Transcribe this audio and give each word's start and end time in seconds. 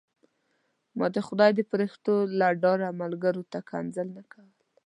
ما 0.97 1.05
د 1.15 1.17
خدای 1.27 1.51
د 1.55 1.61
فرښتو 1.69 2.15
له 2.39 2.47
ډاره 2.63 2.87
ملګرو 3.01 3.43
ته 3.51 3.59
کنځل 3.71 4.07
نه 4.17 4.23
کول. 4.31 4.49